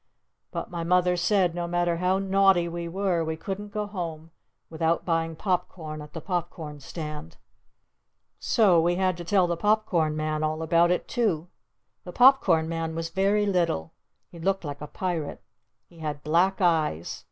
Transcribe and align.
But 0.49 0.71
my 0.71 0.83
Mother 0.83 1.15
said 1.15 1.53
no 1.53 1.67
matter 1.67 1.97
how 1.97 2.17
naughty 2.17 2.67
we 2.67 2.87
were 2.87 3.23
we 3.23 3.37
couldn't 3.37 3.67
go 3.71 3.85
home 3.85 4.31
without 4.67 5.05
buying 5.05 5.35
pop 5.35 5.69
corn 5.69 6.01
at 6.01 6.13
the 6.13 6.19
pop 6.21 6.49
corn 6.49 6.79
stand! 6.79 7.37
So 8.39 8.81
we 8.81 8.95
had 8.95 9.15
to 9.17 9.23
tell 9.23 9.45
the 9.45 9.55
Pop 9.57 9.85
Corn 9.85 10.17
Man 10.17 10.41
all 10.43 10.63
about 10.63 10.89
it 10.89 11.07
too! 11.07 11.49
The 12.03 12.11
Pop 12.13 12.41
Corn 12.41 12.67
Man 12.67 12.95
was 12.95 13.09
very 13.11 13.45
little. 13.45 13.93
He 14.31 14.39
looked 14.39 14.65
like 14.65 14.81
a 14.81 14.87
Pirate. 14.87 15.43
He 15.87 15.99
had 15.99 16.23
black 16.23 16.61
eyes. 16.61 17.19